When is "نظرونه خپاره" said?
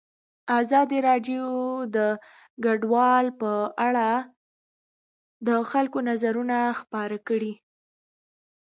6.09-7.17